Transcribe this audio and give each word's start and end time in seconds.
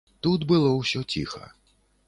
Тут 0.27 0.45
было 0.51 0.71
ўсё 0.79 1.03
ціха. 1.13 1.43